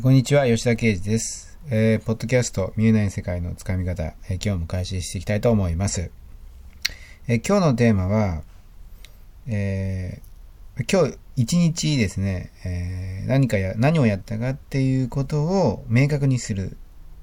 [0.00, 1.58] こんにちは、吉田啓二です。
[1.70, 6.12] えー、ポッドキャスト、見えない世界のつかみ方、えー今日も開始していきたいと思います。
[7.26, 8.42] えー今日のテーマは、
[9.48, 10.22] え
[10.88, 16.72] 今日一日ですね、え何かや、何をやったかっていうことを明確にする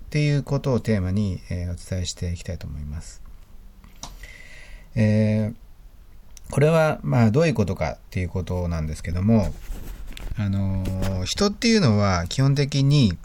[0.07, 3.21] っていうことをテーマに、えお伝えしていきたいと思います。
[4.96, 5.54] え
[6.52, 9.54] これは、まあ、どういうことかっていうことなんですけども、
[10.38, 13.18] あのー人っていうのは基本的に、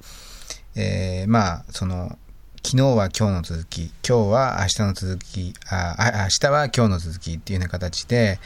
[0.75, 2.19] えーまあ、その、
[2.65, 8.39] 昨日は今日の続き、今日は明日の続き、ああ明日は今日の続きっていうような形で、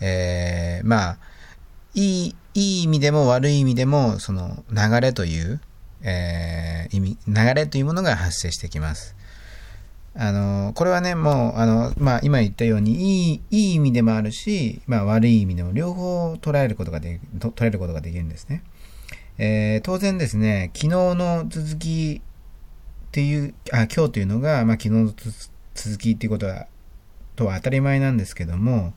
[0.00, 1.18] えーまあ、
[1.94, 5.60] いい、いい意味でも悪い意味でも、その流れという、
[6.02, 9.14] えー意味、流れというものが発生してきます。
[10.14, 18.62] あの、これはね、もう、あの、まあ、今言ったように、いい、いい意味でもあるし、まあ、悪い意味でも、両方捉えることができ、と捉えることができるんですね。
[19.38, 25.14] えー当然ですね、昨日の続きっていう、あ、今日というのが、まあ、昨日の
[25.74, 26.66] 続きっていうことは、
[27.34, 28.92] とは当たり前なんですけども、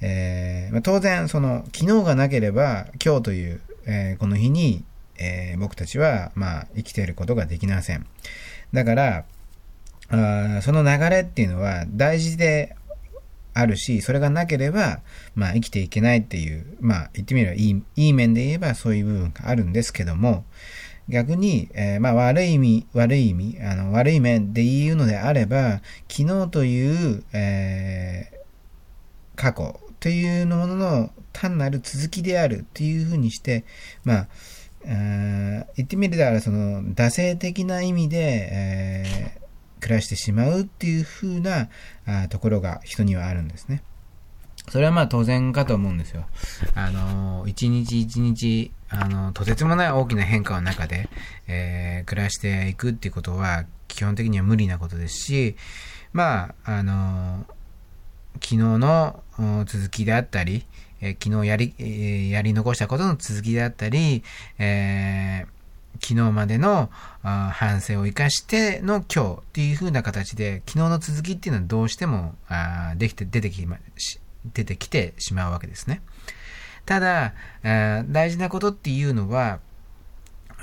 [0.00, 4.84] えーまあ、当然、その、昨日がなければ、今日という、えーこの日に、
[5.18, 8.06] えー僕たちは、まあ、生きていることができません。
[8.72, 9.24] だから、
[10.10, 12.76] あその流れっていうのは大事で
[13.54, 15.00] あるし、それがなければ、
[15.34, 20.44] まあ生きていけないっていう、まあ言ってみればいい、いい面で言えばそういう部分があるんですけども、
[21.08, 28.38] 逆に、えーまあ悪い意味、悪い意味、あの悪い面で言うのであれば、昨日という、えー
[29.36, 33.64] 過去というものの単なる続きであるっていうふうにして、
[34.02, 34.28] まあ、
[34.84, 39.47] あー言ってみれば、その、惰性的な意味で、えー
[39.80, 41.68] 暮らしてしまうっていう風な
[42.06, 43.82] あところが人にはあるんですね。
[44.68, 46.26] それはまあ当然かと思うんですよ。
[46.74, 51.08] あのー、一日一日、あの、とてつもない大きな変化の中で、
[51.46, 55.56] えー暮らしていくっていうことは基本的には無理なことですし、
[56.12, 57.44] まあ、あの
[58.34, 59.22] 昨日の
[59.66, 60.64] 続きであったり、
[61.00, 64.22] えー昨日やり、えーやり残したことの続きであったり、
[64.58, 65.57] えー
[66.00, 66.90] 昨日までの
[67.22, 73.78] あ反省を生かしての今日っていう風な形で、昨日の続きっていうのはどうしてもあできて、出てきま、
[74.54, 76.02] 出てきてしまうわけですね。
[76.86, 79.60] ただ、大事なことっていうのは、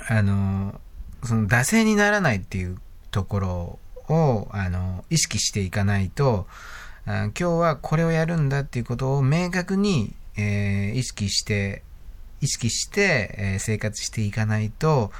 [0.08, 0.80] あの、
[1.22, 2.78] その惰性にならないっていう
[3.10, 6.46] ところを、あの、意識していかないと、
[7.06, 11.82] 今日はこれをやるんだっていうことを明確に、えー意識して、
[12.40, 15.10] 意識して、え生活していかないと、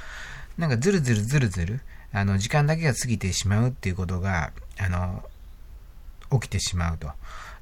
[0.57, 5.23] なんかずるずるずるずる、あの、時間だけが過ぎてしまうっていうことが、あの、
[6.31, 7.11] 起きてしまうと。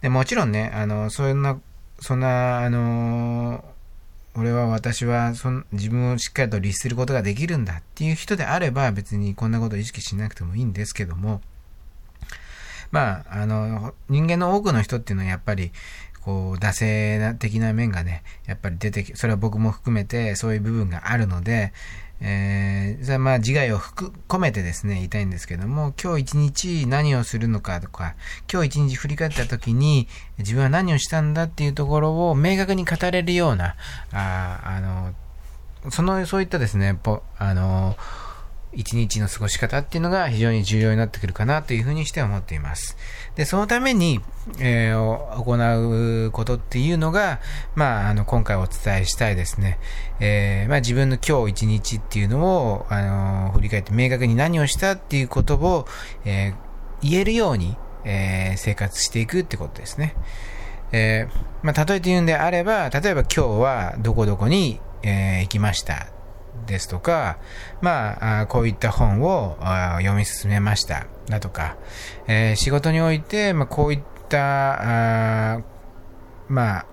[0.02, 1.60] で、もちろんね、あの、そんな、
[2.00, 3.64] そんな、あの、
[4.38, 11.42] 俺は私はそん自分をしっかりと律することができるんだっていう人であれば別にこんなことを意識しなくてもいいんですけども、
[12.92, 15.72] まあ、あの、人間の多くの人っていうのはやっぱり、
[16.26, 21.72] こう、惰性的な面がね、やっぱり出てき、それは僕も含めてそういう部分があるので、
[22.20, 28.16] えー、それはまあ自害を含込めてですね、言いたいんですけども、今日一日何をするのかとか、
[28.52, 30.08] 今日一日振り返った時に、
[30.40, 33.76] 自分は何をしたんだっていうところを明確に語れるような、
[34.12, 35.14] ああの、
[35.92, 37.96] その、そういったですね、ぽあの、
[38.74, 42.98] 一日の過ごし方っていうのが非常に重要になってくるかなというふうにして思っています。
[43.36, 44.20] で、そのために、
[44.60, 47.40] えー行うことっていうのが、
[47.76, 49.80] まあ、あの、今回お伝えしたいですね。
[50.20, 55.88] えーまあ、自分の今日一日っていうのを、あの振り返って明確に何をしたっていうことを、
[56.26, 56.56] えー
[57.02, 60.16] 言えるように、えー生活していくってことですね。
[60.92, 66.15] えーまあ、例えて言うんであれば、例えば今日はどこどこに、えー行きました。
[66.66, 67.38] ですとか、
[67.82, 69.58] まあ、こういった本を
[69.98, 71.08] 読み進めました。
[71.28, 71.78] だとか、
[72.28, 74.00] えー仕事において、まあ、こういっ
[74.30, 75.62] た、あ
[76.48, 76.86] まあ、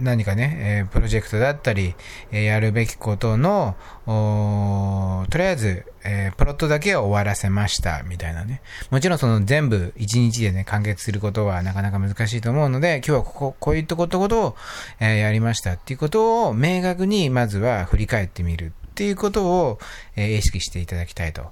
[0.00, 1.94] 何かね、えプロジェクトだったり、
[2.30, 3.76] えやるべきことの、
[4.06, 8.62] とりあえず、えープロットだけは終わらせました、みたいなね。
[8.90, 14.56] もちろんその全部一日でね、完結することはなかなか難しいと思うので、今日はここ、こういったことことを、
[15.00, 19.78] えーやりましたっていうことを明確にまずは振り返ってみるっていうことを、
[20.16, 21.50] えー意識していただきたいと。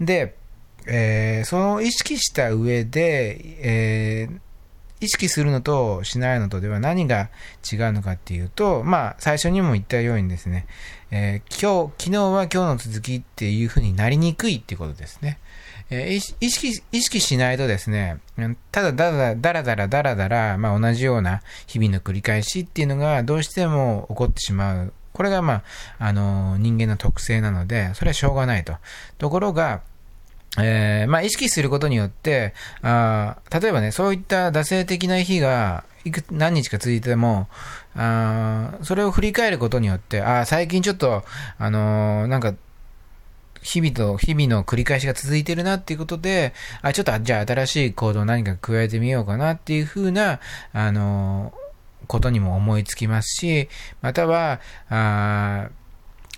[0.00, 0.34] で、
[0.86, 4.38] えーその意識した上で、えー
[5.00, 7.30] 意識するのとしないのとでは何が
[7.70, 10.66] 違うのかっていうと、まあ、最初にも言ったようにですね、
[11.10, 15.38] えー今日、昨日は今日の続きっていう風になりにくいっていうことですね。
[15.90, 18.18] えー意識意識、しないとですね、
[18.72, 25.62] ただだらだらだらだらだら、まあ同じような日々の繰り返しっていうのがどうしても起こってしまうこれがまあ、
[25.98, 28.76] あの、人間の特性なので、それはしょうがないと。
[29.18, 29.82] ところが、
[30.56, 37.48] えー、まあ、意識することによって、あ例えばね、そういった惰性的な日が、いく何日か続いても、
[37.94, 41.24] あそれを振り返ることによって、ああ最近ちょっと、
[41.58, 42.54] あのー、なんか、
[43.60, 50.40] 日々と、日々の繰り返しが続いてるなっていうことで、あ、ちょっと、じゃあ新しい行動何か加えてみようかなっていうふうな、
[50.72, 53.68] あのー、ことにも思いつきますし、
[54.00, 55.68] または、あ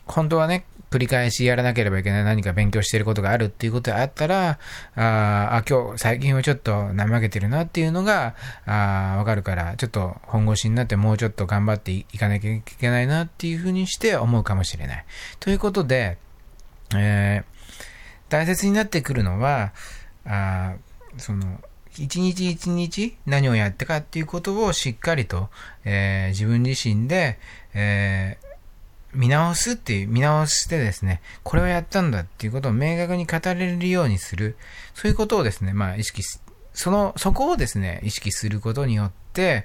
[0.06, 4.58] 本当はね、繰り返しやらなければいけない何か勉強していることがあるっていうことがあったら、あ
[4.96, 8.34] あ、今日、最近はちょっと怠けてるなっていうのが、
[8.66, 15.04] あわかるから、ちょっと本腰になってもうちょっと頑張っていかなきゃいけないなっていうふうにして思うかもしれない。
[15.38, 16.19] ということで、
[16.96, 17.44] えー、
[18.28, 19.72] 大切になってくるのは、
[20.26, 20.75] あ
[21.19, 21.60] その、
[21.98, 25.50] 一日一日何をやったかっていうことをしっかりと、
[25.84, 27.38] えー、自分自身で、
[27.75, 28.50] えー
[29.12, 34.56] 見直すっていう、見直してですね、これをやったんだっていうことを明確に語れるようにする。
[34.94, 36.22] そういうことをですね、まあ意識
[36.72, 39.64] その、そこをですね、意識することによって、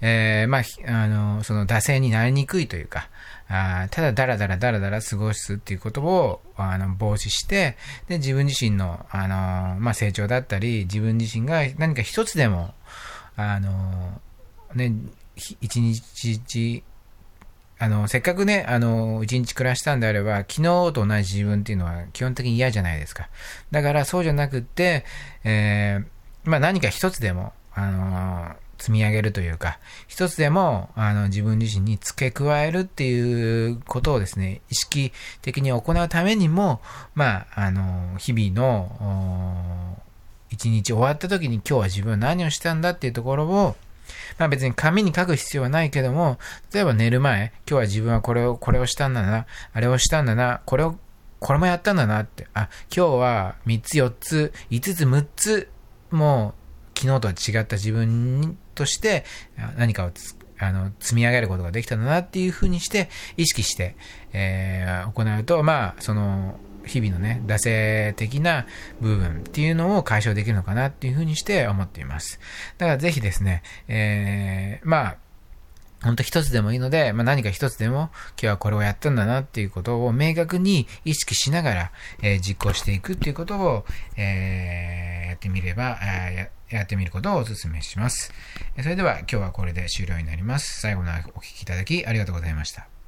[0.00, 3.08] えー、まあ、あの、その惰性になりにくいというか、
[3.48, 7.76] あただだらだらだらだら過ごすっていうことをあの防止して、
[8.08, 12.74] で、自分自身の、あの、まあ、成長だったり、自分自身が何か一つでも、
[13.36, 14.20] あの、
[14.74, 14.92] ね、
[15.60, 16.82] 一日
[17.82, 23.30] あの、せっかくね、あの、一日暮らしたんであれば、昨日と同じ自分っていうのは基本的に嫌じゃないですか。
[23.70, 25.06] だからそうじゃなくって、
[25.44, 29.78] えー、まあ何か一つでも、あの積み上げるというか、
[30.08, 36.82] 一つでも、あの、自分自身に付け加えるっていうことをですね、意識的に行うためにも、
[37.14, 39.96] まあ、あの、日々の、
[40.50, 43.76] 一日終わった時に今日は自分は何をしたんだっていうところを、
[44.38, 46.38] まあ別に紙に書く必要はないけども、
[46.72, 50.96] 例えば寝る前、今日は自分はこれを、これをしたんだな、あれをしたんだな、これを、
[51.38, 55.70] これもやったんだなって、あ、今日は3つ4つ、5つ6つ、
[56.10, 56.54] も
[56.94, 59.24] う昨日とは違った自分として
[59.76, 60.10] 何かを
[60.58, 63.08] あの積み上げることができたんだなっていうふうにして
[63.38, 63.96] 意識して、
[64.32, 68.66] えー、行うと、まあ、その日々のね、惰性的な
[69.00, 72.40] 部分っていうのを解消できるのかなっていうふうにして思っています。
[72.78, 75.16] だからぜひですね、えー、まあ、
[76.02, 81.92] 本当一つでもいいので、まあ、何か一つでも今日はこれをやったんだなっていうことを明確に意識しながら、
[82.22, 83.84] えー、実行していくっていうことを、
[84.16, 88.32] えー、やってみれば、えー、やってみることをお勧めします。
[88.80, 90.80] それでは今日はこれで終了になります。
[90.80, 92.99] 最後までお聴きいただきありがとうございました。